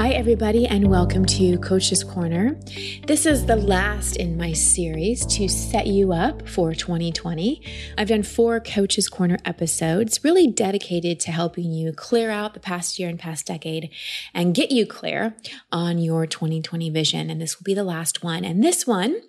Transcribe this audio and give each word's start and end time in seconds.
Hi, 0.00 0.12
everybody, 0.12 0.66
and 0.66 0.88
welcome 0.88 1.26
to 1.26 1.58
Coach's 1.58 2.02
Corner. 2.02 2.58
This 3.06 3.26
is 3.26 3.44
the 3.44 3.56
last 3.56 4.16
in 4.16 4.34
my 4.34 4.54
series 4.54 5.26
to 5.26 5.46
set 5.46 5.88
you 5.88 6.14
up 6.14 6.48
for 6.48 6.72
2020. 6.72 7.60
I've 7.98 8.08
done 8.08 8.22
four 8.22 8.60
Coach's 8.60 9.10
Corner 9.10 9.36
episodes, 9.44 10.24
really 10.24 10.46
dedicated 10.46 11.20
to 11.20 11.32
helping 11.32 11.70
you 11.70 11.92
clear 11.92 12.30
out 12.30 12.54
the 12.54 12.60
past 12.60 12.98
year 12.98 13.10
and 13.10 13.18
past 13.18 13.44
decade 13.44 13.90
and 14.32 14.54
get 14.54 14.70
you 14.70 14.86
clear 14.86 15.36
on 15.70 15.98
your 15.98 16.26
2020 16.26 16.88
vision. 16.88 17.28
And 17.28 17.38
this 17.38 17.58
will 17.58 17.64
be 17.64 17.74
the 17.74 17.84
last 17.84 18.24
one. 18.24 18.42
And 18.42 18.64
this 18.64 18.86
one 18.86 19.20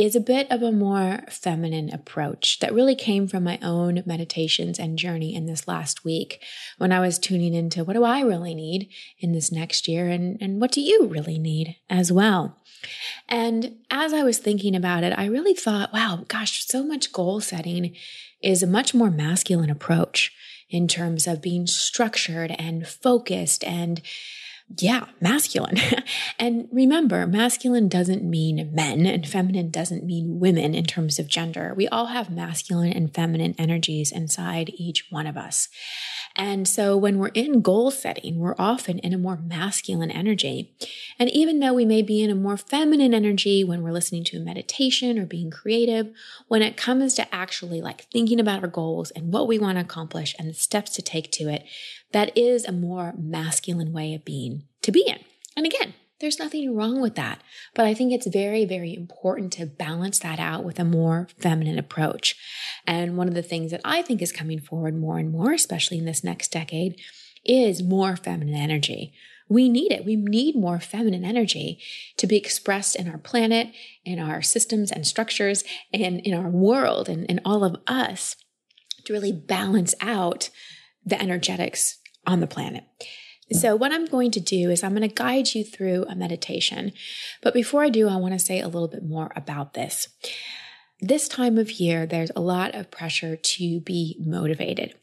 is 0.00 0.16
a 0.16 0.20
bit 0.20 0.50
of 0.50 0.62
a 0.62 0.72
more 0.72 1.20
feminine 1.28 1.92
approach 1.92 2.58
that 2.60 2.72
really 2.72 2.94
came 2.94 3.28
from 3.28 3.44
my 3.44 3.58
own 3.60 4.02
meditations 4.06 4.78
and 4.78 4.98
journey 4.98 5.34
in 5.34 5.44
this 5.44 5.68
last 5.68 6.06
week 6.06 6.42
when 6.78 6.90
I 6.90 7.00
was 7.00 7.18
tuning 7.18 7.52
into 7.52 7.84
what 7.84 7.92
do 7.92 8.02
I 8.02 8.20
really 8.20 8.54
need 8.54 8.88
in 9.18 9.32
this 9.32 9.52
next 9.52 9.86
year 9.86 10.08
and, 10.08 10.38
and 10.40 10.58
what 10.58 10.72
do 10.72 10.80
you 10.80 11.06
really 11.06 11.38
need 11.38 11.76
as 11.90 12.10
well. 12.10 12.56
And 13.28 13.76
as 13.90 14.14
I 14.14 14.22
was 14.22 14.38
thinking 14.38 14.74
about 14.74 15.04
it, 15.04 15.12
I 15.18 15.26
really 15.26 15.52
thought, 15.52 15.92
wow, 15.92 16.24
gosh, 16.28 16.64
so 16.64 16.82
much 16.82 17.12
goal 17.12 17.40
setting 17.40 17.94
is 18.42 18.62
a 18.62 18.66
much 18.66 18.94
more 18.94 19.10
masculine 19.10 19.68
approach 19.68 20.32
in 20.70 20.88
terms 20.88 21.26
of 21.26 21.42
being 21.42 21.66
structured 21.66 22.52
and 22.58 22.88
focused 22.88 23.62
and 23.64 24.00
yeah, 24.78 25.06
masculine. 25.20 25.78
and 26.38 26.68
remember, 26.70 27.26
masculine 27.26 27.88
doesn't 27.88 28.22
mean 28.22 28.70
men 28.72 29.04
and 29.04 29.26
feminine 29.26 29.70
doesn't 29.70 30.04
mean 30.04 30.38
women 30.38 30.74
in 30.74 30.84
terms 30.84 31.18
of 31.18 31.26
gender. 31.26 31.74
We 31.76 31.88
all 31.88 32.06
have 32.06 32.30
masculine 32.30 32.92
and 32.92 33.12
feminine 33.12 33.54
energies 33.58 34.12
inside 34.12 34.70
each 34.76 35.06
one 35.10 35.26
of 35.26 35.36
us. 35.36 35.68
And 36.36 36.68
so 36.68 36.96
when 36.96 37.18
we're 37.18 37.28
in 37.28 37.60
goal 37.60 37.90
setting, 37.90 38.38
we're 38.38 38.54
often 38.58 39.00
in 39.00 39.12
a 39.12 39.18
more 39.18 39.36
masculine 39.36 40.12
energy. 40.12 40.72
And 41.18 41.28
even 41.30 41.58
though 41.58 41.74
we 41.74 41.84
may 41.84 42.02
be 42.02 42.22
in 42.22 42.30
a 42.30 42.36
more 42.36 42.56
feminine 42.56 43.12
energy 43.12 43.64
when 43.64 43.82
we're 43.82 43.90
listening 43.90 44.22
to 44.24 44.36
a 44.36 44.40
meditation 44.40 45.18
or 45.18 45.26
being 45.26 45.50
creative, 45.50 46.12
when 46.46 46.62
it 46.62 46.76
comes 46.76 47.14
to 47.14 47.34
actually 47.34 47.82
like 47.82 48.02
thinking 48.12 48.38
about 48.38 48.62
our 48.62 48.68
goals 48.68 49.10
and 49.10 49.32
what 49.32 49.48
we 49.48 49.58
want 49.58 49.76
to 49.78 49.82
accomplish 49.82 50.36
and 50.38 50.48
the 50.48 50.54
steps 50.54 50.92
to 50.92 51.02
take 51.02 51.32
to 51.32 51.48
it, 51.48 51.64
that 52.12 52.36
is 52.36 52.64
a 52.64 52.72
more 52.72 53.14
masculine 53.16 53.92
way 53.92 54.14
of 54.14 54.24
being 54.24 54.64
to 54.82 54.92
be 54.92 55.04
in. 55.06 55.18
And 55.56 55.66
again, 55.66 55.94
there's 56.20 56.38
nothing 56.38 56.74
wrong 56.74 57.00
with 57.00 57.14
that. 57.14 57.40
But 57.74 57.86
I 57.86 57.94
think 57.94 58.12
it's 58.12 58.26
very, 58.26 58.64
very 58.64 58.94
important 58.94 59.52
to 59.54 59.66
balance 59.66 60.18
that 60.20 60.38
out 60.38 60.64
with 60.64 60.78
a 60.78 60.84
more 60.84 61.28
feminine 61.38 61.78
approach. 61.78 62.36
And 62.86 63.16
one 63.16 63.28
of 63.28 63.34
the 63.34 63.42
things 63.42 63.70
that 63.70 63.80
I 63.84 64.02
think 64.02 64.20
is 64.20 64.32
coming 64.32 64.60
forward 64.60 64.94
more 64.96 65.18
and 65.18 65.32
more, 65.32 65.52
especially 65.52 65.98
in 65.98 66.04
this 66.04 66.22
next 66.22 66.52
decade, 66.52 67.00
is 67.44 67.82
more 67.82 68.16
feminine 68.16 68.54
energy. 68.54 69.14
We 69.48 69.68
need 69.68 69.90
it. 69.90 70.04
We 70.04 70.14
need 70.14 70.54
more 70.54 70.78
feminine 70.78 71.24
energy 71.24 71.80
to 72.18 72.26
be 72.26 72.36
expressed 72.36 72.94
in 72.94 73.08
our 73.08 73.18
planet, 73.18 73.72
in 74.04 74.20
our 74.20 74.42
systems 74.42 74.92
and 74.92 75.06
structures, 75.06 75.64
and 75.92 76.20
in 76.20 76.34
our 76.34 76.48
world, 76.48 77.08
and 77.08 77.24
in 77.26 77.40
all 77.44 77.64
of 77.64 77.76
us 77.86 78.36
to 79.06 79.12
really 79.12 79.32
balance 79.32 79.94
out 80.00 80.50
the 81.04 81.20
energetics 81.20 81.99
on 82.26 82.40
the 82.40 82.46
planet. 82.46 82.84
Hmm. 83.50 83.58
So, 83.58 83.76
what 83.76 83.92
I'm 83.92 84.06
going 84.06 84.30
to 84.32 84.40
do 84.40 84.70
is 84.70 84.82
I'm 84.82 84.94
going 84.94 85.08
to 85.08 85.14
guide 85.14 85.54
you 85.54 85.64
through 85.64 86.04
a 86.08 86.14
meditation. 86.14 86.92
But 87.42 87.54
before 87.54 87.82
I 87.82 87.88
do, 87.88 88.08
I 88.08 88.16
want 88.16 88.34
to 88.34 88.38
say 88.38 88.60
a 88.60 88.68
little 88.68 88.88
bit 88.88 89.04
more 89.04 89.32
about 89.36 89.74
this. 89.74 90.08
This 91.02 91.28
time 91.28 91.56
of 91.56 91.72
year, 91.72 92.04
there's 92.04 92.30
a 92.36 92.42
lot 92.42 92.74
of 92.74 92.90
pressure 92.90 93.34
to 93.34 93.80
be 93.80 94.18
motivated. 94.20 94.94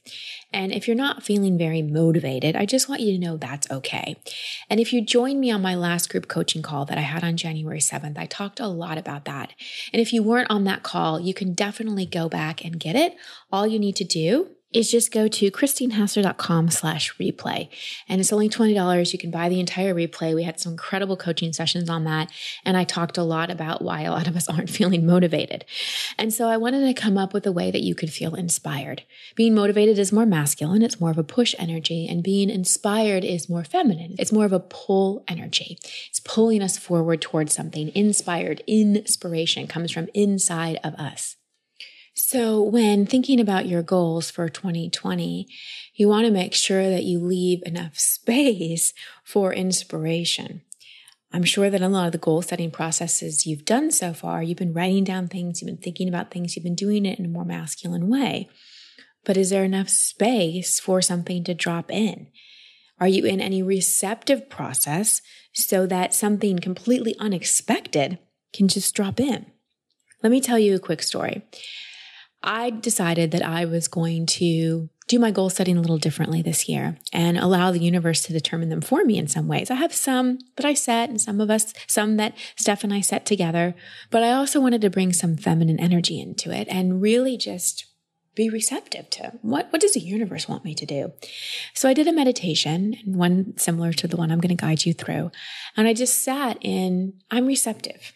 And 0.53 0.71
if 0.71 0.87
you're 0.87 0.95
not 0.95 1.23
feeling 1.23 1.57
very 1.57 1.81
motivated, 1.81 2.55
I 2.55 2.67
just 2.67 2.87
want 2.87 3.01
you 3.01 3.13
to 3.13 3.17
know 3.17 3.35
that's 3.35 3.69
okay. 3.71 4.15
And 4.69 4.79
if 4.79 4.93
you 4.93 5.01
joined 5.01 5.39
me 5.39 5.49
on 5.49 5.63
my 5.63 5.73
last 5.73 6.11
group 6.11 6.27
coaching 6.27 6.61
call 6.61 6.85
that 6.85 6.99
I 6.99 7.01
had 7.01 7.23
on 7.23 7.35
January 7.35 7.79
7th, 7.79 8.15
I 8.15 8.27
talked 8.27 8.59
a 8.59 8.67
lot 8.67 8.99
about 8.99 9.25
that. 9.25 9.53
And 9.91 9.99
if 9.99 10.13
you 10.13 10.21
weren't 10.21 10.51
on 10.51 10.65
that 10.65 10.83
call, 10.83 11.19
you 11.19 11.33
can 11.33 11.55
definitely 11.55 12.05
go 12.05 12.29
back 12.29 12.63
and 12.63 12.79
get 12.79 12.95
it. 12.95 13.15
All 13.51 13.65
you 13.65 13.79
need 13.79 13.95
to 13.95 14.03
do 14.03 14.51
is 14.73 14.91
just 14.91 15.11
go 15.11 15.27
to 15.29 15.49
christinehassler.com 15.49 16.69
slash 16.69 17.15
replay. 17.17 17.69
And 18.09 18.19
it's 18.19 18.33
only 18.33 18.49
$20. 18.49 19.13
You 19.13 19.19
can 19.19 19.31
buy 19.31 19.47
the 19.47 19.59
entire 19.59 19.95
replay. 19.95 20.35
We 20.35 20.43
had 20.43 20.59
some 20.59 20.73
incredible 20.73 21.15
coaching 21.15 21.53
sessions 21.53 21.89
on 21.89 22.03
that. 22.03 22.29
And 22.65 22.75
I 22.75 22.83
talked 22.83 23.17
a 23.17 23.23
lot 23.23 23.49
about 23.49 23.81
why 23.81 24.01
a 24.01 24.11
lot 24.11 24.27
of 24.27 24.35
us 24.35 24.49
aren't 24.49 24.69
feeling 24.69 25.05
motivated. 25.05 25.65
And 26.17 26.33
so 26.33 26.49
I 26.49 26.57
wanted 26.57 26.85
to 26.85 27.01
come 27.01 27.17
up 27.17 27.33
with 27.33 27.47
a 27.47 27.51
way 27.51 27.71
that 27.71 27.81
you 27.81 27.95
could 27.95 28.11
feel 28.11 28.35
inspired. 28.35 29.03
Being 29.35 29.55
motivated 29.55 29.97
is 29.97 30.11
more 30.11 30.25
masculine. 30.25 30.81
It's 30.81 30.99
more 30.99 31.11
of 31.11 31.17
a 31.17 31.23
push 31.23 31.55
energy. 31.57 32.07
And 32.07 32.21
being 32.21 32.49
inspired 32.49 33.23
is 33.23 33.49
more 33.49 33.63
feminine. 33.63 34.15
It's 34.19 34.33
more 34.33 34.45
of 34.45 34.53
a 34.53 34.59
pull 34.59 35.23
energy. 35.27 35.79
It's 36.09 36.19
pulling 36.19 36.61
us 36.61 36.77
forward 36.77 37.21
towards 37.21 37.53
something. 37.53 37.91
Inspired, 37.95 38.61
inspiration 38.67 39.67
comes 39.67 39.91
from 39.91 40.09
inside 40.13 40.77
of 40.83 40.93
us. 40.95 41.36
So, 42.19 42.63
when 42.63 43.05
thinking 43.05 43.39
about 43.39 43.67
your 43.67 43.83
goals 43.83 44.31
for 44.31 44.49
2020, 44.49 45.47
you 45.93 46.09
want 46.09 46.25
to 46.25 46.31
make 46.31 46.55
sure 46.55 46.89
that 46.89 47.03
you 47.03 47.19
leave 47.19 47.61
enough 47.63 47.99
space 47.99 48.91
for 49.23 49.53
inspiration. 49.53 50.63
I'm 51.31 51.43
sure 51.43 51.69
that 51.69 51.83
a 51.83 51.87
lot 51.87 52.07
of 52.07 52.13
the 52.13 52.17
goal 52.17 52.41
setting 52.41 52.71
processes 52.71 53.45
you've 53.45 53.65
done 53.65 53.91
so 53.91 54.13
far, 54.13 54.41
you've 54.41 54.57
been 54.57 54.73
writing 54.73 55.03
down 55.03 55.27
things, 55.27 55.61
you've 55.61 55.67
been 55.67 55.77
thinking 55.77 56.09
about 56.09 56.31
things, 56.31 56.55
you've 56.55 56.63
been 56.63 56.73
doing 56.73 57.05
it 57.05 57.19
in 57.19 57.25
a 57.25 57.29
more 57.29 57.45
masculine 57.45 58.09
way. 58.09 58.49
But 59.23 59.37
is 59.37 59.51
there 59.51 59.63
enough 59.63 59.89
space 59.89 60.79
for 60.79 61.03
something 61.03 61.43
to 61.43 61.53
drop 61.53 61.91
in? 61.91 62.29
Are 62.99 63.07
you 63.07 63.25
in 63.25 63.39
any 63.39 63.61
receptive 63.61 64.49
process 64.49 65.21
so 65.53 65.85
that 65.85 66.15
something 66.15 66.57
completely 66.57 67.15
unexpected 67.19 68.17
can 68.53 68.67
just 68.67 68.95
drop 68.95 69.19
in? 69.19 69.45
Let 70.23 70.31
me 70.31 70.41
tell 70.41 70.57
you 70.57 70.73
a 70.73 70.79
quick 70.79 71.03
story. 71.03 71.43
I 72.47 72.69
decided 72.69 73.31
that 73.31 73.43
I 73.43 73.65
was 73.65 73.89
going 73.89 74.25
to 74.25 74.89
do 75.07 75.19
my 75.19 75.31
goal 75.31 75.49
setting 75.49 75.77
a 75.77 75.81
little 75.81 75.97
differently 75.97 76.41
this 76.41 76.69
year 76.69 76.97
and 77.11 77.37
allow 77.37 77.71
the 77.71 77.79
universe 77.79 78.23
to 78.23 78.33
determine 78.33 78.69
them 78.69 78.79
for 78.79 79.03
me 79.03 79.17
in 79.17 79.27
some 79.27 79.49
ways. 79.49 79.69
I 79.69 79.75
have 79.75 79.93
some 79.93 80.39
that 80.55 80.65
I 80.65 80.73
set 80.73 81.09
and 81.09 81.19
some 81.19 81.41
of 81.41 81.49
us, 81.49 81.73
some 81.87 82.15
that 82.17 82.37
Steph 82.55 82.85
and 82.85 82.93
I 82.93 83.01
set 83.01 83.25
together, 83.25 83.75
but 84.11 84.23
I 84.23 84.31
also 84.31 84.61
wanted 84.61 84.79
to 84.81 84.89
bring 84.89 85.11
some 85.11 85.35
feminine 85.35 85.79
energy 85.79 86.21
into 86.21 86.51
it 86.51 86.69
and 86.69 87.01
really 87.01 87.35
just 87.35 87.85
be 88.33 88.49
receptive 88.49 89.09
to 89.09 89.33
what, 89.41 89.71
what 89.73 89.81
does 89.81 89.95
the 89.95 89.99
universe 89.99 90.47
want 90.47 90.63
me 90.63 90.73
to 90.75 90.85
do? 90.85 91.11
So 91.73 91.89
I 91.89 91.93
did 91.93 92.07
a 92.07 92.13
meditation 92.13 92.95
one 93.05 93.57
similar 93.57 93.91
to 93.93 94.07
the 94.07 94.15
one 94.15 94.31
I'm 94.31 94.39
going 94.39 94.55
to 94.55 94.61
guide 94.61 94.85
you 94.85 94.93
through. 94.93 95.31
And 95.75 95.85
I 95.85 95.93
just 95.93 96.23
sat 96.23 96.57
in, 96.61 97.13
I'm 97.29 97.45
receptive. 97.47 98.13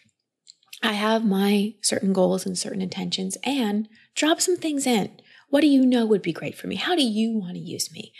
I 0.82 0.92
have 0.92 1.24
my 1.24 1.74
certain 1.80 2.12
goals 2.12 2.44
and 2.44 2.58
certain 2.58 2.82
intentions 2.82 3.36
and 3.44 3.88
drop 4.14 4.40
some 4.40 4.56
things 4.56 4.86
in. 4.86 5.10
What 5.48 5.60
do 5.60 5.68
you 5.68 5.86
know 5.86 6.06
would 6.06 6.22
be 6.22 6.32
great 6.32 6.56
for 6.56 6.66
me? 6.66 6.76
How 6.76 6.96
do 6.96 7.02
you 7.02 7.38
want 7.38 7.54
to 7.54 7.60
use 7.60 7.92
me? 7.92 8.12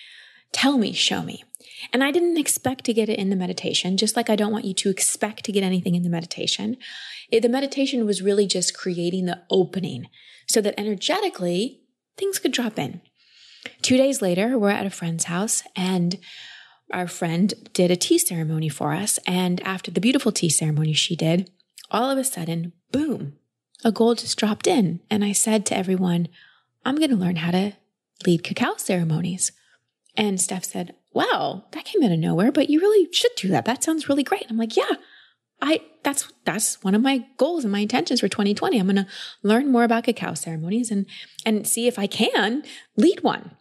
Tell 0.52 0.78
me, 0.78 0.92
show 0.92 1.22
me. 1.22 1.44
And 1.92 2.04
I 2.04 2.10
didn't 2.10 2.36
expect 2.36 2.84
to 2.84 2.92
get 2.92 3.08
it 3.08 3.18
in 3.18 3.30
the 3.30 3.36
meditation, 3.36 3.96
just 3.96 4.16
like 4.16 4.28
I 4.28 4.36
don't 4.36 4.52
want 4.52 4.66
you 4.66 4.74
to 4.74 4.90
expect 4.90 5.44
to 5.44 5.52
get 5.52 5.64
anything 5.64 5.94
in 5.94 6.02
the 6.02 6.10
meditation. 6.10 6.76
It, 7.30 7.40
the 7.40 7.48
meditation 7.48 8.04
was 8.04 8.22
really 8.22 8.46
just 8.46 8.76
creating 8.76 9.26
the 9.26 9.42
opening 9.50 10.08
so 10.46 10.60
that 10.60 10.78
energetically 10.78 11.80
things 12.16 12.38
could 12.38 12.52
drop 12.52 12.78
in. 12.78 13.00
Two 13.80 13.96
days 13.96 14.20
later, 14.20 14.58
we're 14.58 14.70
at 14.70 14.86
a 14.86 14.90
friend's 14.90 15.24
house 15.24 15.62
and 15.74 16.18
our 16.92 17.08
friend 17.08 17.54
did 17.72 17.90
a 17.90 17.96
tea 17.96 18.18
ceremony 18.18 18.68
for 18.68 18.92
us. 18.92 19.18
And 19.26 19.60
after 19.62 19.90
the 19.90 20.00
beautiful 20.00 20.32
tea 20.32 20.50
ceremony 20.50 20.92
she 20.92 21.16
did, 21.16 21.50
all 21.92 22.10
of 22.10 22.18
a 22.18 22.24
sudden, 22.24 22.72
boom, 22.90 23.34
a 23.84 23.92
goal 23.92 24.14
just 24.14 24.38
dropped 24.38 24.66
in. 24.66 25.00
And 25.10 25.24
I 25.24 25.32
said 25.32 25.66
to 25.66 25.76
everyone, 25.76 26.28
I'm 26.84 26.96
going 26.96 27.10
to 27.10 27.16
learn 27.16 27.36
how 27.36 27.50
to 27.52 27.72
lead 28.26 28.42
cacao 28.42 28.76
ceremonies. 28.76 29.52
And 30.16 30.40
Steph 30.40 30.64
said, 30.64 30.94
Wow, 31.14 31.66
that 31.72 31.84
came 31.84 32.02
out 32.02 32.10
of 32.10 32.18
nowhere, 32.18 32.50
but 32.50 32.70
you 32.70 32.80
really 32.80 33.12
should 33.12 33.32
do 33.36 33.48
that. 33.48 33.66
That 33.66 33.84
sounds 33.84 34.08
really 34.08 34.22
great. 34.22 34.46
I'm 34.48 34.56
like, 34.56 34.76
Yeah, 34.76 34.96
I 35.60 35.80
that's 36.02 36.28
that's 36.44 36.82
one 36.82 36.94
of 36.94 37.02
my 37.02 37.24
goals 37.36 37.64
and 37.64 37.72
my 37.72 37.80
intentions 37.80 38.20
for 38.20 38.28
2020. 38.28 38.78
I'm 38.78 38.86
going 38.86 38.96
to 38.96 39.06
learn 39.42 39.70
more 39.70 39.84
about 39.84 40.04
cacao 40.04 40.34
ceremonies 40.34 40.90
and 40.90 41.06
and 41.44 41.66
see 41.66 41.86
if 41.86 41.98
I 41.98 42.06
can 42.06 42.64
lead 42.96 43.22
one. 43.22 43.56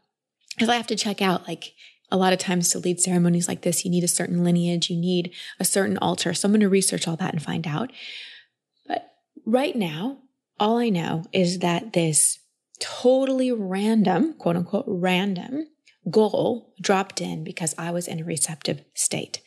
Because 0.55 0.69
I 0.69 0.75
have 0.75 0.87
to 0.87 0.95
check 0.95 1.21
out 1.21 1.47
like 1.47 1.73
a 2.11 2.17
lot 2.17 2.33
of 2.33 2.39
times 2.39 2.69
to 2.69 2.79
lead 2.79 2.99
ceremonies 2.99 3.47
like 3.47 3.61
this, 3.61 3.85
you 3.85 3.91
need 3.91 4.03
a 4.03 4.07
certain 4.09 4.43
lineage, 4.43 4.89
you 4.89 4.97
need 4.97 5.33
a 5.59 5.65
certain 5.65 5.97
altar. 5.97 6.33
So 6.33 6.45
I'm 6.45 6.51
going 6.51 6.61
to 6.61 6.69
research 6.69 7.07
all 7.07 7.15
that 7.15 7.33
and 7.33 7.41
find 7.41 7.65
out. 7.65 7.91
But 8.87 9.11
right 9.45 9.75
now, 9.75 10.17
all 10.59 10.77
I 10.77 10.89
know 10.89 11.23
is 11.31 11.59
that 11.59 11.93
this 11.93 12.39
totally 12.79 13.51
random, 13.51 14.33
quote 14.33 14.57
unquote, 14.57 14.85
random 14.87 15.67
goal 16.09 16.73
dropped 16.81 17.21
in 17.21 17.43
because 17.43 17.73
I 17.77 17.91
was 17.91 18.07
in 18.07 18.19
a 18.19 18.25
receptive 18.25 18.83
state. 18.93 19.41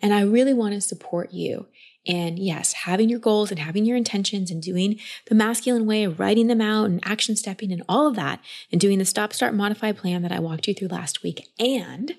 And 0.00 0.14
I 0.14 0.22
really 0.22 0.54
want 0.54 0.74
to 0.74 0.80
support 0.80 1.32
you 1.32 1.66
in, 2.04 2.36
yes, 2.36 2.72
having 2.72 3.08
your 3.08 3.18
goals 3.18 3.50
and 3.50 3.60
having 3.60 3.84
your 3.84 3.96
intentions 3.96 4.50
and 4.50 4.62
doing 4.62 4.98
the 5.26 5.34
masculine 5.34 5.86
way 5.86 6.06
writing 6.06 6.46
them 6.46 6.60
out 6.60 6.86
and 6.86 7.00
action 7.04 7.36
stepping 7.36 7.72
and 7.72 7.82
all 7.88 8.06
of 8.06 8.16
that 8.16 8.40
and 8.72 8.80
doing 8.80 8.98
the 8.98 9.04
stop, 9.04 9.32
start, 9.32 9.54
modify 9.54 9.92
plan 9.92 10.22
that 10.22 10.32
I 10.32 10.40
walked 10.40 10.66
you 10.66 10.74
through 10.74 10.88
last 10.88 11.22
week. 11.22 11.46
And 11.58 12.16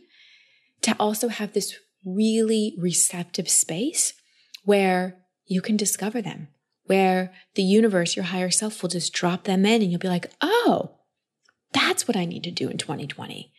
to 0.82 0.96
also 1.00 1.30
have 1.30 1.54
this 1.54 1.76
really 2.06 2.76
receptive 2.78 3.50
space 3.50 4.14
where 4.64 5.18
you 5.46 5.62
can 5.62 5.78
discover 5.78 6.22
them, 6.22 6.48
where 6.86 7.34
the 7.56 7.64
universe, 7.64 8.16
your 8.16 8.26
higher 8.26 8.52
self, 8.52 8.82
will 8.82 8.90
just 8.90 9.14
drop 9.14 9.44
them 9.44 9.66
in 9.66 9.82
and 9.82 9.92
you'll 9.92 10.00
be 10.00 10.08
like, 10.08 10.32
oh, 10.42 10.98
that's 11.74 12.08
what 12.08 12.18
I 12.18 12.26
need 12.26 12.44
to 12.44 12.52
do 12.52 12.70
in 12.70 12.78
2020. 12.78 13.52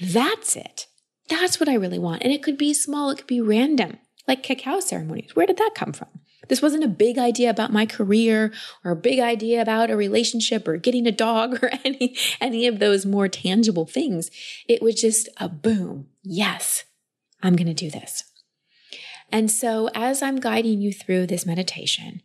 That's 0.00 0.56
it. 0.56 0.86
That's 1.28 1.60
what 1.60 1.68
I 1.68 1.74
really 1.74 1.98
want. 1.98 2.22
And 2.22 2.32
it 2.32 2.42
could 2.42 2.56
be 2.56 2.72
small, 2.72 3.10
it 3.10 3.18
could 3.18 3.26
be 3.26 3.40
random, 3.40 3.98
like 4.28 4.42
cacao 4.42 4.80
ceremonies. 4.80 5.34
Where 5.34 5.46
did 5.46 5.56
that 5.56 5.72
come 5.74 5.92
from? 5.92 6.08
This 6.48 6.62
wasn't 6.62 6.84
a 6.84 6.88
big 6.88 7.18
idea 7.18 7.50
about 7.50 7.72
my 7.72 7.84
career 7.84 8.52
or 8.84 8.92
a 8.92 8.96
big 8.96 9.20
idea 9.20 9.60
about 9.60 9.90
a 9.90 9.96
relationship 9.96 10.68
or 10.68 10.76
getting 10.76 11.06
a 11.06 11.12
dog 11.12 11.62
or 11.62 11.70
any, 11.84 12.16
any 12.40 12.66
of 12.66 12.78
those 12.78 13.04
more 13.04 13.28
tangible 13.28 13.86
things. 13.86 14.30
It 14.68 14.82
was 14.82 14.94
just 14.94 15.28
a 15.38 15.48
boom. 15.48 16.06
Yes, 16.22 16.84
I'm 17.42 17.56
going 17.56 17.66
to 17.66 17.74
do 17.74 17.90
this. 17.90 18.24
And 19.30 19.50
so 19.50 19.90
as 19.94 20.22
I'm 20.22 20.40
guiding 20.40 20.80
you 20.80 20.92
through 20.92 21.26
this 21.26 21.44
meditation, 21.44 22.22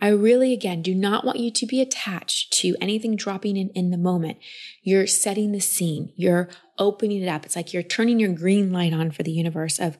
I 0.00 0.08
really, 0.08 0.52
again, 0.52 0.82
do 0.82 0.94
not 0.94 1.24
want 1.24 1.38
you 1.38 1.50
to 1.50 1.66
be 1.66 1.80
attached 1.80 2.52
to 2.60 2.76
anything 2.80 3.16
dropping 3.16 3.56
in 3.56 3.70
in 3.70 3.90
the 3.90 3.98
moment. 3.98 4.38
You're 4.82 5.06
setting 5.06 5.52
the 5.52 5.60
scene. 5.60 6.12
You're 6.16 6.48
opening 6.78 7.22
it 7.22 7.28
up. 7.28 7.46
It's 7.46 7.56
like 7.56 7.72
you're 7.72 7.82
turning 7.82 8.20
your 8.20 8.32
green 8.32 8.72
light 8.72 8.92
on 8.92 9.10
for 9.10 9.22
the 9.22 9.32
universe 9.32 9.78
of 9.78 9.96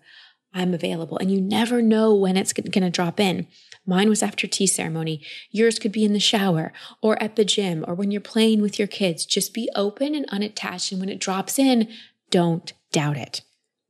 I'm 0.56 0.72
available. 0.72 1.18
And 1.18 1.30
you 1.30 1.40
never 1.40 1.82
know 1.82 2.14
when 2.14 2.38
it's 2.38 2.54
going 2.54 2.82
to 2.82 2.90
drop 2.90 3.20
in. 3.20 3.46
Mine 3.84 4.08
was 4.08 4.22
after 4.22 4.46
tea 4.46 4.66
ceremony. 4.66 5.22
Yours 5.50 5.78
could 5.78 5.92
be 5.92 6.04
in 6.04 6.14
the 6.14 6.18
shower 6.18 6.72
or 7.02 7.22
at 7.22 7.36
the 7.36 7.44
gym 7.44 7.84
or 7.86 7.94
when 7.94 8.10
you're 8.10 8.22
playing 8.22 8.62
with 8.62 8.78
your 8.78 8.88
kids. 8.88 9.26
Just 9.26 9.52
be 9.52 9.68
open 9.76 10.14
and 10.14 10.24
unattached. 10.30 10.90
And 10.90 11.00
when 11.00 11.10
it 11.10 11.20
drops 11.20 11.58
in, 11.58 11.88
don't 12.30 12.72
doubt 12.90 13.18
it. 13.18 13.42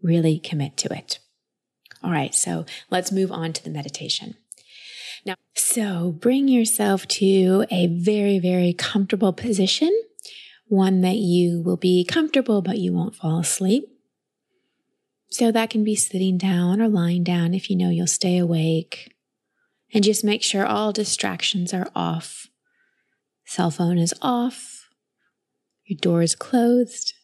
Really 0.03 0.41
commit 0.41 0.77
to 0.79 0.93
it. 0.93 1.21
All 2.03 2.11
right. 2.11 2.35
So 2.35 2.67
let's 2.91 3.13
move 3.13 3.31
on 3.31 3.53
to 3.53 3.63
the 3.63 3.71
meditation. 3.71 4.35
Now, 5.25 5.37
so 5.55 6.13
bring 6.13 6.49
yourself 6.49 7.07
to 7.09 7.65
a 7.71 7.87
very, 7.87 8.41
very 8.41 8.73
comfortable 8.73 9.33
position, 9.33 9.91
one 10.67 11.01
that 11.03 11.17
you 11.17 11.63
will 11.63 11.77
be 11.77 12.05
comfortable, 12.05 12.61
but 12.61 12.79
you 12.79 12.93
won't 12.93 13.15
fall 13.15 13.39
asleep. 13.39 13.96
So 15.29 15.51
that 15.53 15.71
can 15.71 15.85
be 15.85 15.97
sitting 15.97 16.39
down 16.39 16.81
or 16.81 16.89
lying 16.89 17.25
down 17.25 17.53
if 17.53 17.69
you 17.69 17.77
know 17.77 17.91
you'll 17.91 18.07
stay 18.07 18.39
awake. 18.39 19.13
And 19.93 20.05
just 20.05 20.25
make 20.25 20.43
sure 20.43 20.67
all 20.67 20.93
distractions 20.93 21.73
are 21.73 21.89
off. 21.95 22.49
Cell 23.45 23.71
phone 23.71 23.99
is 23.99 24.15
off. 24.21 24.89
Your 25.85 25.99
door 25.99 26.23
is 26.23 26.35
closed. 26.35 27.15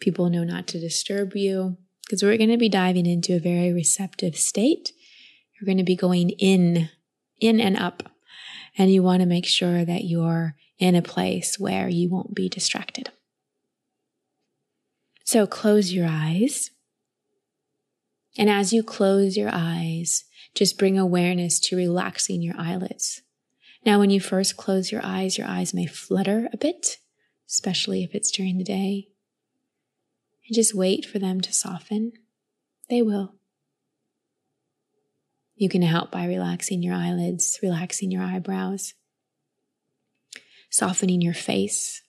People 0.00 0.30
know 0.30 0.44
not 0.44 0.66
to 0.68 0.80
disturb 0.80 1.34
you 1.34 1.76
because 2.04 2.22
we're 2.22 2.36
going 2.36 2.50
to 2.50 2.56
be 2.56 2.68
diving 2.68 3.06
into 3.06 3.34
a 3.34 3.40
very 3.40 3.72
receptive 3.72 4.36
state. 4.36 4.92
You're 5.54 5.66
going 5.66 5.78
to 5.78 5.84
be 5.84 5.96
going 5.96 6.30
in 6.30 6.90
in 7.40 7.60
and 7.60 7.76
up. 7.76 8.10
And 8.76 8.92
you 8.92 9.02
want 9.02 9.20
to 9.20 9.26
make 9.26 9.46
sure 9.46 9.84
that 9.84 10.04
you're 10.04 10.56
in 10.78 10.94
a 10.94 11.02
place 11.02 11.58
where 11.58 11.88
you 11.88 12.08
won't 12.08 12.34
be 12.34 12.48
distracted. 12.48 13.10
So 15.24 15.46
close 15.46 15.92
your 15.92 16.06
eyes. 16.08 16.70
And 18.36 18.50
as 18.50 18.72
you 18.72 18.82
close 18.82 19.36
your 19.36 19.50
eyes, 19.52 20.24
just 20.54 20.78
bring 20.78 20.98
awareness 20.98 21.60
to 21.60 21.76
relaxing 21.76 22.42
your 22.42 22.54
eyelids. 22.58 23.22
Now, 23.84 23.98
when 23.98 24.10
you 24.10 24.20
first 24.20 24.56
close 24.56 24.90
your 24.90 25.02
eyes, 25.04 25.36
your 25.36 25.46
eyes 25.46 25.74
may 25.74 25.86
flutter 25.86 26.48
a 26.52 26.56
bit, 26.56 26.98
especially 27.48 28.02
if 28.02 28.14
it's 28.14 28.30
during 28.30 28.58
the 28.58 28.64
day. 28.64 29.08
And 30.46 30.54
just 30.54 30.74
wait 30.74 31.04
for 31.04 31.18
them 31.18 31.40
to 31.42 31.52
soften. 31.52 32.12
They 32.88 33.02
will. 33.02 33.34
You 35.56 35.68
can 35.68 35.82
help 35.82 36.10
by 36.10 36.26
relaxing 36.26 36.82
your 36.82 36.94
eyelids, 36.94 37.58
relaxing 37.62 38.10
your 38.10 38.22
eyebrows, 38.22 38.94
softening 40.70 41.20
your 41.20 41.34
face, 41.34 42.02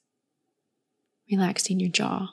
relaxing 1.31 1.79
your 1.79 1.91
jaw, 1.91 2.29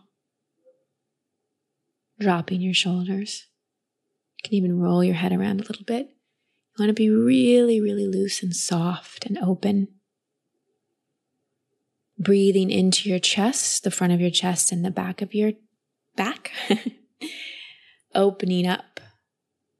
dropping 2.18 2.62
your 2.62 2.74
shoulders. 2.74 3.46
You 4.42 4.48
can 4.48 4.54
even 4.56 4.80
roll 4.80 5.04
your 5.04 5.14
head 5.14 5.32
around 5.32 5.60
a 5.60 5.64
little 5.64 5.84
bit. 5.84 6.08
You 6.08 6.84
want 6.84 6.90
to 6.90 6.94
be 6.94 7.10
really, 7.10 7.80
really 7.80 8.06
loose 8.06 8.42
and 8.42 8.54
soft 8.54 9.26
and 9.26 9.38
open. 9.38 9.88
Breathing 12.18 12.70
into 12.70 13.08
your 13.08 13.18
chest, 13.18 13.84
the 13.84 13.90
front 13.90 14.12
of 14.12 14.20
your 14.20 14.30
chest 14.30 14.72
and 14.72 14.84
the 14.84 14.90
back 14.90 15.22
of 15.22 15.34
your 15.34 15.52
back. 16.16 16.52
Opening 18.14 18.66
up 18.66 19.00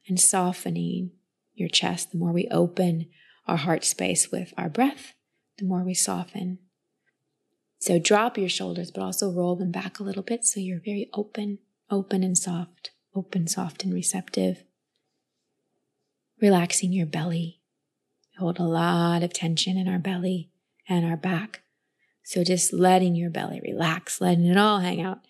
and 0.09 0.19
softening 0.19 1.13
your 1.55 1.69
chest, 1.69 2.13
the 2.13 2.19
more 2.19 2.33
we 2.33 2.49
open 2.51 3.09
our 3.47 3.57
heart 3.57 3.85
space 3.85 4.31
with 4.31 4.55
our 4.57 4.69
breath, 4.69 5.15
the 5.59 5.65
more 5.65 5.85
we 5.85 5.95
soften. 5.95 6.59
So 7.79 7.99
drop 7.99 8.39
your 8.39 8.49
shoulders, 8.49 8.91
but 8.91 9.03
also 9.03 9.33
roll 9.33 9.57
them 9.57 9.73
back 9.73 9.99
a 9.99 10.05
little 10.05 10.23
bit 10.23 10.45
so 10.45 10.61
you're 10.61 10.81
very 10.85 11.11
open, 11.13 11.59
open 11.91 12.23
and 12.23 12.39
soft, 12.39 12.93
open, 13.15 13.47
soft, 13.47 13.85
and 13.85 13.93
receptive. 13.93 14.65
Relaxing 16.41 16.93
your 16.93 17.07
belly. 17.07 17.61
We 18.33 18.41
hold 18.41 18.59
a 18.59 18.65
lot 18.65 19.23
of 19.23 19.33
tension 19.33 19.77
in 19.77 19.89
our 19.89 19.99
belly 19.99 20.51
and 20.89 21.05
our 21.05 21.17
back. 21.17 21.63
So 22.25 22.45
just 22.45 22.73
letting 22.73 23.15
your 23.15 23.31
belly 23.31 23.61
relax, 23.63 24.21
letting 24.21 24.47
it 24.47 24.57
all 24.57 24.81
hang 24.81 25.01
out. 25.01 25.21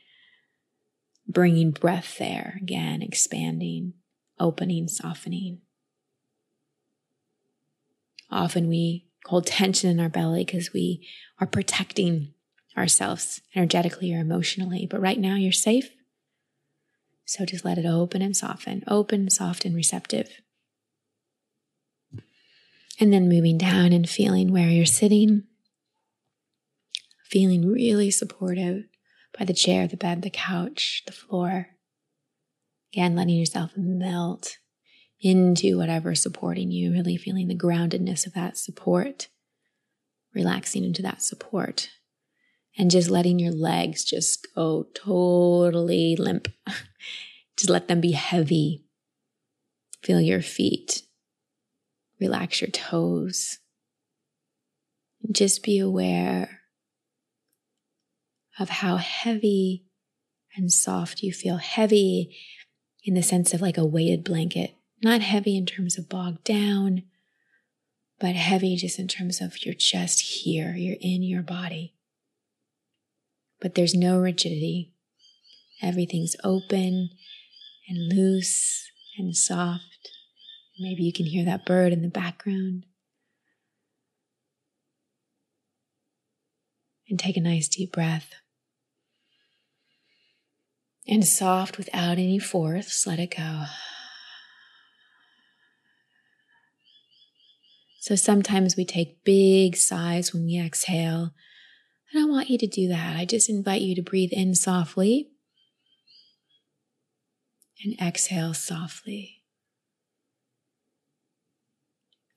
Bringing 1.26 1.70
breath 1.70 2.18
there 2.18 2.58
again, 2.60 3.02
expanding, 3.02 3.94
opening, 4.38 4.88
softening. 4.88 5.60
Often 8.30 8.68
we 8.68 9.06
hold 9.26 9.46
tension 9.46 9.90
in 9.90 10.00
our 10.00 10.08
belly 10.08 10.44
because 10.44 10.72
we 10.72 11.06
are 11.40 11.46
protecting 11.46 12.34
ourselves 12.76 13.40
energetically 13.54 14.14
or 14.14 14.18
emotionally. 14.18 14.86
But 14.90 15.00
right 15.00 15.18
now 15.18 15.36
you're 15.36 15.52
safe. 15.52 15.90
So 17.32 17.46
just 17.46 17.64
let 17.64 17.78
it 17.78 17.86
open 17.86 18.20
and 18.20 18.36
soften, 18.36 18.84
open, 18.86 19.30
soft, 19.30 19.64
and 19.64 19.74
receptive. 19.74 20.28
And 23.00 23.10
then 23.10 23.26
moving 23.26 23.56
down 23.56 23.94
and 23.94 24.06
feeling 24.06 24.52
where 24.52 24.68
you're 24.68 24.84
sitting, 24.84 25.44
feeling 27.24 27.66
really 27.66 28.10
supportive 28.10 28.82
by 29.38 29.46
the 29.46 29.54
chair, 29.54 29.88
the 29.88 29.96
bed, 29.96 30.20
the 30.20 30.28
couch, 30.28 31.04
the 31.06 31.12
floor. 31.12 31.68
Again, 32.92 33.16
letting 33.16 33.36
yourself 33.36 33.70
melt 33.78 34.58
into 35.18 35.78
whatever's 35.78 36.22
supporting 36.22 36.70
you, 36.70 36.92
really 36.92 37.16
feeling 37.16 37.48
the 37.48 37.56
groundedness 37.56 38.26
of 38.26 38.34
that 38.34 38.58
support, 38.58 39.28
relaxing 40.34 40.84
into 40.84 41.00
that 41.00 41.22
support, 41.22 41.88
and 42.76 42.90
just 42.90 43.10
letting 43.10 43.38
your 43.38 43.52
legs 43.52 44.04
just 44.04 44.46
go 44.54 44.86
totally 44.94 46.16
limp. 46.16 46.48
just 47.56 47.70
let 47.70 47.88
them 47.88 48.00
be 48.00 48.12
heavy. 48.12 48.84
Feel 50.02 50.20
your 50.20 50.42
feet, 50.42 51.02
relax 52.20 52.60
your 52.60 52.70
toes. 52.70 53.58
Just 55.30 55.62
be 55.62 55.78
aware 55.78 56.60
of 58.58 58.68
how 58.68 58.96
heavy 58.96 59.84
and 60.56 60.72
soft 60.72 61.22
you 61.22 61.32
feel. 61.32 61.58
Heavy 61.58 62.36
in 63.04 63.14
the 63.14 63.22
sense 63.22 63.54
of 63.54 63.60
like 63.60 63.78
a 63.78 63.84
weighted 63.84 64.24
blanket 64.24 64.74
not 65.02 65.20
heavy 65.20 65.56
in 65.56 65.66
terms 65.66 65.98
of 65.98 66.08
bogged 66.08 66.44
down, 66.44 67.02
but 68.20 68.36
heavy 68.36 68.76
just 68.76 68.98
in 68.98 69.08
terms 69.08 69.40
of 69.40 69.64
you're 69.64 69.74
just 69.74 70.20
here, 70.20 70.74
you're 70.76 70.96
in 71.00 71.22
your 71.22 71.42
body. 71.42 71.94
But 73.62 73.76
there's 73.76 73.94
no 73.94 74.18
rigidity. 74.18 74.92
Everything's 75.80 76.34
open 76.42 77.10
and 77.88 78.12
loose 78.12 78.90
and 79.16 79.36
soft. 79.36 80.10
Maybe 80.80 81.04
you 81.04 81.12
can 81.12 81.26
hear 81.26 81.44
that 81.44 81.64
bird 81.64 81.92
in 81.92 82.02
the 82.02 82.08
background. 82.08 82.86
And 87.08 87.18
take 87.18 87.36
a 87.36 87.40
nice 87.40 87.68
deep 87.68 87.92
breath. 87.92 88.34
And 91.06 91.24
soft 91.24 91.78
without 91.78 92.12
any 92.12 92.40
force, 92.40 93.06
let 93.06 93.20
it 93.20 93.36
go. 93.36 93.64
So 98.00 98.16
sometimes 98.16 98.76
we 98.76 98.84
take 98.84 99.22
big 99.22 99.76
sighs 99.76 100.32
when 100.32 100.46
we 100.46 100.58
exhale. 100.58 101.32
I 102.12 102.18
don't 102.18 102.30
want 102.30 102.50
you 102.50 102.58
to 102.58 102.66
do 102.66 102.88
that. 102.88 103.16
I 103.16 103.24
just 103.24 103.48
invite 103.48 103.82
you 103.82 103.94
to 103.94 104.02
breathe 104.02 104.32
in 104.32 104.54
softly 104.54 105.30
and 107.82 107.98
exhale 108.00 108.54
softly. 108.54 109.42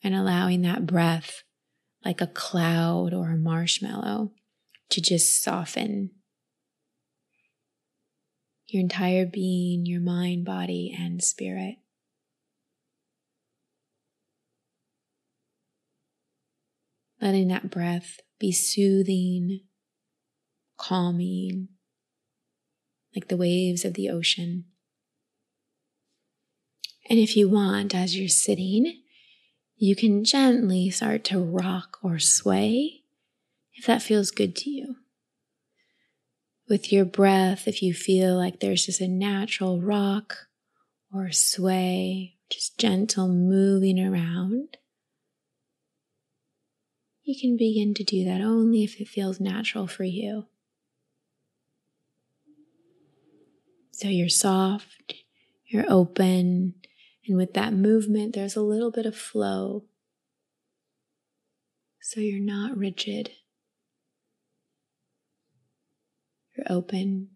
And 0.03 0.15
allowing 0.15 0.62
that 0.62 0.86
breath, 0.86 1.44
like 2.05 2.22
a 2.22 2.27
cloud 2.27 3.13
or 3.13 3.32
a 3.32 3.38
marshmallow, 3.38 4.32
to 4.89 5.01
just 5.01 5.41
soften. 5.44 6.12
your 8.67 8.82
entire 8.82 9.25
being, 9.25 9.86
your 9.86 10.01
mind, 10.01 10.44
body, 10.44 10.96
and 10.98 11.24
spirit. 11.24 11.75
Letting 17.25 17.48
that 17.48 17.72
breath 17.72 18.20
be 18.38 18.51
soothing, 18.51 19.62
calming, 20.77 21.70
like 23.15 23.29
the 23.29 23.36
waves 23.36 23.84
of 23.84 23.96
the 23.96 24.12
ocean. 24.12 24.65
And 27.10 27.17
if 27.17 27.36
you 27.36 27.50
want, 27.50 27.96
as 27.96 28.15
you're 28.15 28.29
sitting, 28.29 29.01
you 29.75 29.96
can 29.96 30.24
gently 30.24 30.91
start 30.91 31.24
to 31.24 31.39
rock 31.39 31.98
or 32.03 32.20
sway 32.20 33.01
if 33.74 33.88
that 33.88 34.03
feels 34.03 34.29
good 34.29 34.55
to 34.58 34.70
you. 34.70 34.98
With 36.70 36.91
your 36.94 37.05
breath, 37.05 37.67
if 37.67 37.82
you 37.82 37.96
feel 37.96 38.38
like 38.38 38.60
there's 38.60 38.86
just 38.86 39.01
a 39.01 39.08
natural 39.08 39.82
rock 39.82 40.46
or 41.12 41.32
sway, 41.32 42.36
just 42.51 42.77
gentle 42.77 43.27
moving 43.27 44.00
around, 44.00 44.77
you 47.25 47.36
can 47.39 47.58
begin 47.58 47.96
to 47.96 48.03
do 48.03 48.24
that 48.24 48.39
only 48.39 48.84
if 48.84 49.01
it 49.01 49.08
feels 49.08 49.39
natural 49.39 49.88
for 49.88 50.03
you. 50.03 50.46
So 53.91 54.08
you're 54.08 54.29
soft, 54.29 55.15
you're 55.65 55.89
open, 55.91 56.75
and 57.27 57.36
with 57.36 57.53
that 57.55 57.74
movement, 57.74 58.36
there's 58.36 58.55
a 58.55 58.62
little 58.62 58.91
bit 58.91 59.08
of 59.08 59.15
flow. 59.15 59.86
So 62.00 62.20
you're 62.20 62.39
not 62.39 62.77
rigid. 62.77 63.32
You're 66.55 66.67
open, 66.70 67.29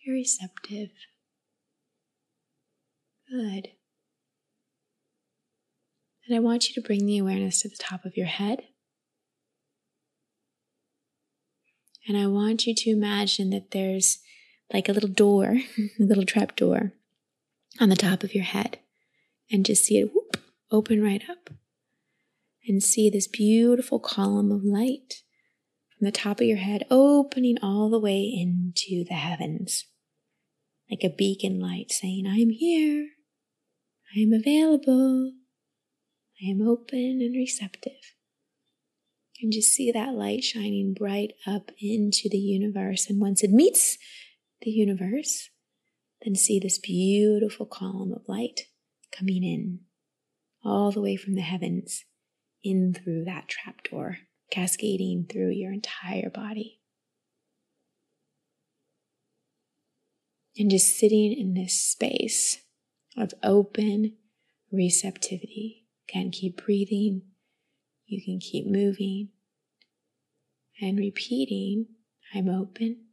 you're 0.00 0.16
receptive. 0.16 0.90
Good. 3.30 3.68
And 6.26 6.36
I 6.36 6.40
want 6.40 6.68
you 6.68 6.74
to 6.74 6.86
bring 6.86 7.06
the 7.06 7.18
awareness 7.18 7.62
to 7.62 7.68
the 7.68 7.76
top 7.76 8.04
of 8.04 8.16
your 8.16 8.26
head. 8.26 8.64
And 12.06 12.16
I 12.16 12.26
want 12.26 12.66
you 12.66 12.74
to 12.74 12.90
imagine 12.90 13.50
that 13.50 13.70
there's 13.70 14.18
like 14.72 14.88
a 14.88 14.92
little 14.92 15.08
door, 15.08 15.58
a 15.78 16.02
little 16.02 16.24
trap 16.24 16.56
door 16.56 16.92
on 17.80 17.88
the 17.88 17.96
top 17.96 18.22
of 18.22 18.34
your 18.34 18.44
head. 18.44 18.78
And 19.50 19.64
just 19.64 19.84
see 19.84 19.98
it 19.98 20.10
whoop, 20.14 20.38
open 20.70 21.02
right 21.02 21.22
up. 21.28 21.50
And 22.66 22.82
see 22.82 23.10
this 23.10 23.28
beautiful 23.28 23.98
column 23.98 24.50
of 24.50 24.64
light 24.64 25.22
from 25.96 26.06
the 26.06 26.12
top 26.12 26.40
of 26.40 26.46
your 26.46 26.56
head 26.58 26.86
opening 26.90 27.56
all 27.62 27.90
the 27.90 27.98
way 27.98 28.22
into 28.22 29.04
the 29.04 29.14
heavens. 29.14 29.86
Like 30.90 31.04
a 31.04 31.14
beacon 31.14 31.60
light 31.60 31.92
saying, 31.92 32.26
I 32.26 32.36
am 32.36 32.50
here. 32.50 33.08
I 34.16 34.20
am 34.20 34.32
available. 34.32 35.32
I 36.42 36.50
am 36.50 36.66
open 36.66 37.20
and 37.20 37.34
receptive. 37.34 38.14
And 39.44 39.52
just 39.52 39.74
see 39.74 39.92
that 39.92 40.14
light 40.14 40.42
shining 40.42 40.94
bright 40.94 41.34
up 41.46 41.70
into 41.78 42.30
the 42.30 42.38
universe. 42.38 43.10
And 43.10 43.20
once 43.20 43.44
it 43.44 43.50
meets 43.50 43.98
the 44.62 44.70
universe, 44.70 45.50
then 46.22 46.34
see 46.34 46.58
this 46.58 46.78
beautiful 46.78 47.66
column 47.66 48.10
of 48.14 48.22
light 48.26 48.68
coming 49.12 49.44
in 49.44 49.80
all 50.64 50.90
the 50.90 51.02
way 51.02 51.16
from 51.16 51.34
the 51.34 51.42
heavens 51.42 52.06
in 52.62 52.94
through 52.94 53.24
that 53.26 53.46
trapdoor, 53.46 54.16
cascading 54.50 55.26
through 55.30 55.50
your 55.50 55.74
entire 55.74 56.30
body. 56.30 56.80
And 60.56 60.70
just 60.70 60.98
sitting 60.98 61.34
in 61.34 61.52
this 61.52 61.78
space 61.78 62.62
of 63.14 63.34
open 63.42 64.16
receptivity. 64.72 65.82
Can 66.08 66.30
keep 66.30 66.64
breathing. 66.64 67.24
You 68.06 68.24
can 68.24 68.40
keep 68.40 68.66
moving 68.66 69.28
and 70.80 70.98
repeating 70.98 71.86
I'm 72.34 72.48
open, 72.48 73.04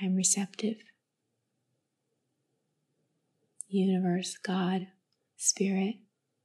I'm 0.00 0.16
receptive. 0.16 0.76
Universe, 3.68 4.38
God, 4.42 4.86
Spirit, 5.36 5.96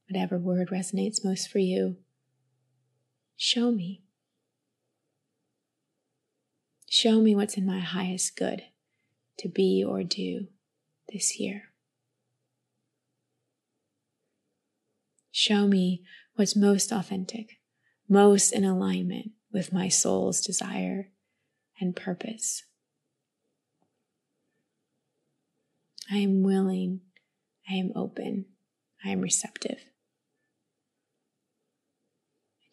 whatever 0.09 0.37
word 0.37 0.69
resonates 0.69 1.23
most 1.23 1.49
for 1.49 1.59
you, 1.59 1.97
show 3.37 3.71
me. 3.71 4.03
Show 6.89 7.21
me 7.21 7.33
what's 7.33 7.57
in 7.57 7.65
my 7.65 7.79
highest 7.79 8.35
good 8.35 8.63
to 9.39 9.47
be 9.47 9.83
or 9.87 10.03
do 10.03 10.47
this 11.11 11.39
year. 11.39 11.63
Show 15.31 15.65
me 15.65 16.03
what's 16.35 16.55
most 16.55 16.91
authentic, 16.91 17.57
most 18.07 18.51
in 18.51 18.63
alignment 18.65 19.31
with 19.53 19.71
my 19.71 19.87
soul's 19.87 20.41
desire 20.41 21.11
and 21.79 21.95
purpose. 21.95 22.63
I 26.11 26.17
am 26.17 26.43
willing, 26.43 27.01
I 27.69 27.75
am 27.75 27.91
open, 27.95 28.45
I 29.05 29.09
am 29.09 29.21
receptive. 29.21 29.79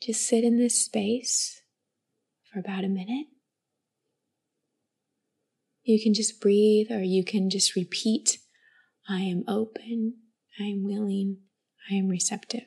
Just 0.02 0.26
sit 0.26 0.42
in 0.42 0.58
this 0.58 0.82
space 0.82 1.60
for 2.50 2.58
about 2.58 2.84
a 2.84 2.88
minute. 2.88 3.26
You 5.84 6.02
can 6.02 6.14
just 6.14 6.40
breathe 6.40 6.90
or 6.90 7.02
you 7.02 7.24
can 7.24 7.50
just 7.50 7.76
repeat 7.76 8.38
I 9.08 9.22
am 9.22 9.44
open, 9.48 10.14
I 10.60 10.64
am 10.64 10.84
willing, 10.84 11.38
I 11.90 11.94
am 11.94 12.08
receptive. 12.08 12.64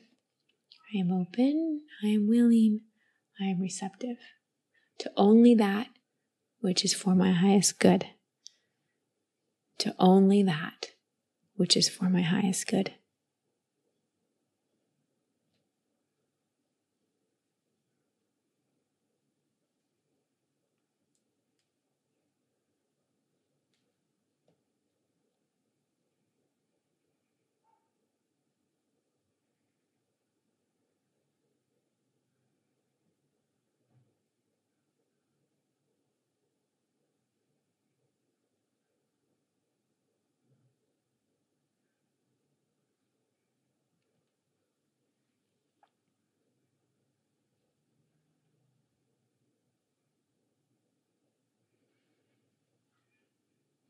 I 0.94 0.98
am 0.98 1.10
open, 1.10 1.80
I 2.04 2.08
am 2.08 2.28
willing, 2.28 2.82
I 3.40 3.44
am 3.44 3.60
receptive 3.60 4.18
to 4.98 5.10
only 5.16 5.54
that 5.54 5.88
which 6.60 6.84
is 6.84 6.94
for 6.94 7.14
my 7.14 7.32
highest 7.32 7.78
good. 7.78 8.06
To 9.78 9.94
only 9.98 10.42
that 10.42 10.92
which 11.56 11.76
is 11.76 11.88
for 11.88 12.08
my 12.08 12.22
highest 12.22 12.66
good. 12.66 12.94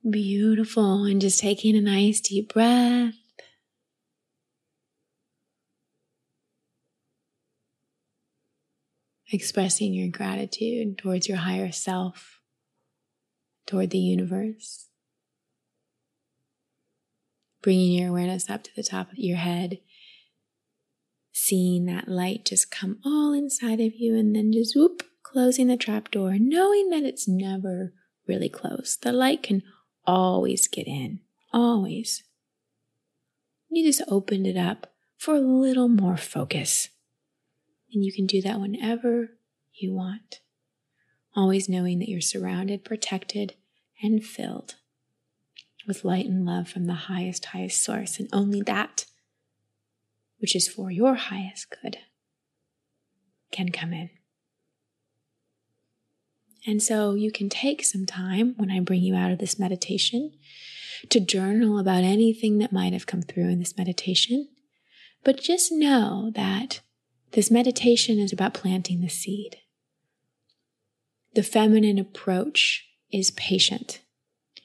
Beautiful. 0.08 1.04
And 1.04 1.20
just 1.20 1.40
taking 1.40 1.76
a 1.76 1.80
nice 1.80 2.20
deep 2.20 2.52
breath. 2.52 3.14
Expressing 9.32 9.94
your 9.94 10.11
gratitude 10.11 10.99
towards 10.99 11.26
your 11.26 11.38
higher 11.38 11.73
self, 11.73 12.40
toward 13.66 13.90
the 13.90 13.99
universe. 13.99 14.88
Bringing 17.62 17.99
your 17.99 18.11
awareness 18.11 18.50
up 18.50 18.62
to 18.64 18.70
the 18.76 18.82
top 18.82 19.11
of 19.11 19.18
your 19.18 19.38
head. 19.38 19.78
Seeing 21.32 21.87
that 21.87 22.06
light 22.06 22.44
just 22.44 22.70
come 22.70 22.99
all 23.04 23.32
inside 23.32 23.80
of 23.80 23.94
you 23.96 24.16
and 24.16 24.37
then 24.37 24.52
just 24.52 24.76
whoop, 24.76 25.02
closing 25.23 25.66
the 25.66 25.78
trap 25.78 26.11
door, 26.11 26.37
knowing 26.38 26.90
that 26.90 27.02
it's 27.02 27.26
never 27.26 27.94
really 28.28 28.50
closed. 28.50 29.02
The 29.02 29.12
light 29.12 29.42
can 29.42 29.62
always 30.06 30.68
get 30.68 30.87
in, 30.87 31.20
always. 31.52 32.23
You 33.70 33.84
just 33.84 34.02
opened 34.08 34.46
it 34.46 34.56
up 34.56 34.92
for 35.16 35.34
a 35.34 35.40
little 35.40 35.88
more 35.88 36.16
focus. 36.16 36.90
And 37.92 38.04
you 38.04 38.12
can 38.12 38.26
do 38.26 38.42
that 38.42 38.61
whenever 38.61 39.30
you 39.73 39.92
want, 39.92 40.40
always 41.34 41.68
knowing 41.68 41.99
that 42.00 42.08
you're 42.08 42.20
surrounded, 42.20 42.84
protected, 42.84 43.54
and 44.02 44.25
filled 44.25 44.76
with 45.87 46.04
light 46.04 46.26
and 46.26 46.44
love 46.44 46.68
from 46.68 46.87
the 46.87 46.94
highest, 46.94 47.46
highest 47.46 47.82
source, 47.82 48.18
and 48.18 48.28
only 48.32 48.62
that 48.62 49.06
which 50.38 50.56
is 50.56 50.68
for 50.68 50.90
your 50.90 51.14
highest 51.14 51.75
good 51.82 51.99
can 53.50 53.70
come 53.70 53.92
in. 53.92 54.11
And 56.66 56.83
so 56.83 57.14
you 57.14 57.30
can 57.30 57.49
take 57.49 57.85
some 57.85 58.06
time 58.06 58.54
when 58.56 58.71
I 58.71 58.80
bring 58.80 59.02
you 59.02 59.14
out 59.14 59.30
of 59.30 59.38
this 59.38 59.59
meditation 59.59 60.33
to 61.11 61.21
journal 61.21 61.78
about 61.78 62.04
anything 62.04 62.59
that 62.59 62.73
might 62.73 62.92
have 62.92 63.06
come 63.06 63.23
through 63.23 63.50
in 63.50 63.59
this 63.59 63.76
meditation. 63.76 64.49
But 65.23 65.40
just 65.40 65.71
know 65.71 66.30
that 66.35 66.80
this 67.33 67.50
meditation 67.50 68.18
is 68.18 68.33
about 68.33 68.54
planting 68.54 69.00
the 69.00 69.09
seed. 69.09 69.56
The 71.35 71.42
feminine 71.42 71.99
approach 71.99 72.87
is 73.12 73.30
patient. 73.33 74.00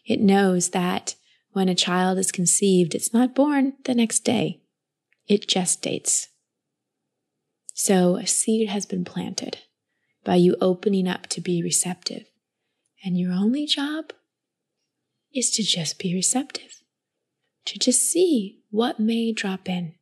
It 0.05 0.21
knows 0.21 0.69
that 0.69 1.15
when 1.51 1.67
a 1.67 1.75
child 1.75 2.17
is 2.17 2.31
conceived, 2.31 2.95
it's 2.95 3.13
not 3.13 3.35
born 3.35 3.73
the 3.85 3.95
next 3.95 4.19
day, 4.19 4.61
it 5.27 5.47
gestates. 5.47 6.27
So 7.73 8.17
a 8.17 8.27
seed 8.27 8.69
has 8.69 8.85
been 8.85 9.03
planted 9.03 9.57
by 10.29 10.35
you 10.35 10.55
opening 10.61 11.07
up 11.07 11.25
to 11.25 11.41
be 11.41 11.63
receptive. 11.63 12.25
And 13.03 13.17
your 13.17 13.31
only 13.31 13.65
job 13.65 14.13
is 15.33 15.49
to 15.49 15.63
just 15.63 15.97
be 15.97 16.13
receptive, 16.13 16.83
to 17.65 17.79
just 17.79 18.03
see 18.03 18.59
what 18.69 18.99
may 18.99 19.33
drop 19.33 19.67
in 19.67 19.95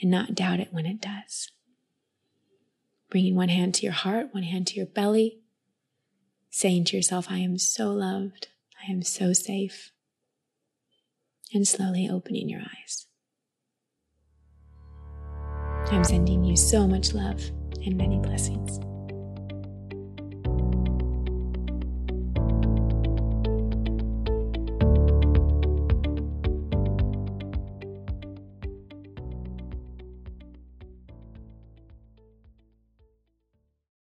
and 0.00 0.08
not 0.08 0.36
doubt 0.36 0.60
it 0.60 0.68
when 0.70 0.86
it 0.86 1.00
does. 1.00 1.50
Bringing 3.10 3.34
one 3.34 3.48
hand 3.48 3.74
to 3.74 3.82
your 3.82 3.92
heart, 3.92 4.28
one 4.30 4.44
hand 4.44 4.68
to 4.68 4.76
your 4.76 4.86
belly, 4.86 5.40
saying 6.50 6.84
to 6.84 6.96
yourself, 6.96 7.26
I 7.28 7.38
am 7.38 7.58
so 7.58 7.90
loved, 7.90 8.46
I 8.86 8.92
am 8.92 9.02
so 9.02 9.32
safe, 9.32 9.90
and 11.52 11.66
slowly 11.66 12.08
opening 12.08 12.48
your 12.48 12.60
eyes. 12.60 13.06
I'm 15.90 16.04
sending 16.04 16.44
you 16.44 16.56
so 16.56 16.86
much 16.86 17.14
love 17.14 17.42
and 17.84 17.96
many 17.96 18.20
blessings. 18.20 18.78